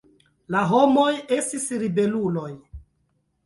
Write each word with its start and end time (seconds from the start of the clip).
La 0.55 0.63
homoj 0.71 1.11
estis 1.37 1.69
ribeluloj. 1.85 2.51